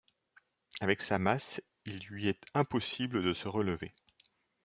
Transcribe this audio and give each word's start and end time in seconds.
Avec 0.79 0.99
sa 1.03 1.19
masse, 1.19 1.61
il 1.85 1.99
lui 2.09 2.27
est 2.27 2.41
impossible 2.55 3.21
de 3.21 3.35
se 3.35 3.47
relever. 3.47 3.91